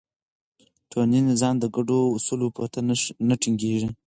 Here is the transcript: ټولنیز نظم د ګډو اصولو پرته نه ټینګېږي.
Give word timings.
ټولنیز 0.89 1.23
نظم 1.29 1.55
د 1.59 1.65
ګډو 1.75 1.99
اصولو 2.17 2.47
پرته 2.55 2.79
نه 3.27 3.35
ټینګېږي. 3.41 3.89